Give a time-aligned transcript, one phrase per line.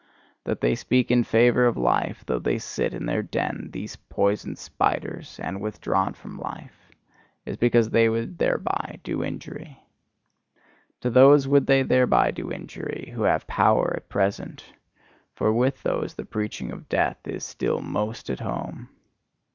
[0.45, 4.55] That they speak in favour of life, though they sit in their den, these poison
[4.55, 6.89] spiders, and withdrawn from life
[7.45, 9.77] is because they would thereby do injury.
[11.01, 14.73] To those would they thereby do injury who have power at present:
[15.35, 18.89] for with those the preaching of death is still most at home.